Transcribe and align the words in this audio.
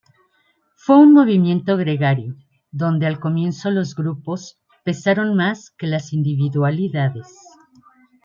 Fue 0.77 0.97
un 0.97 1.13
movimiento 1.13 1.77
gregario, 1.77 2.33
donde 2.71 3.05
al 3.05 3.19
comienzo 3.19 3.69
los 3.69 3.93
grupos 3.93 4.57
pesaron 4.83 5.35
más 5.35 5.69
que 5.77 5.85
las 5.85 6.11
individualidades. 6.11 7.27